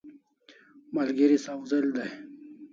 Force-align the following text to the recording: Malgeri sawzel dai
Malgeri 0.93 1.37
sawzel 1.45 1.85
dai 1.95 2.13